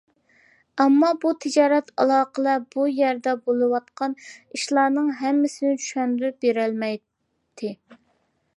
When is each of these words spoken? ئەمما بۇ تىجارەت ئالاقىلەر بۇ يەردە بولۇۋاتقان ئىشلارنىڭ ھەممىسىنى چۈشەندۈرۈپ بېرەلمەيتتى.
ئەمما 0.83 1.09
بۇ 1.25 1.33
تىجارەت 1.43 1.91
ئالاقىلەر 2.03 2.63
بۇ 2.75 2.85
يەردە 3.01 3.35
بولۇۋاتقان 3.49 4.17
ئىشلارنىڭ 4.23 5.11
ھەممىسىنى 5.21 5.77
چۈشەندۈرۈپ 5.83 6.41
بېرەلمەيتتى. 6.47 7.75